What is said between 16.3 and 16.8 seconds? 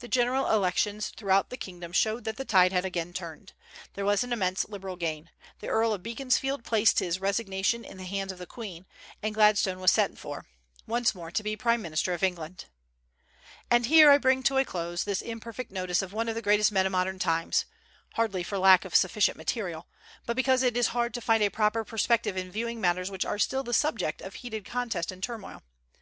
the greatest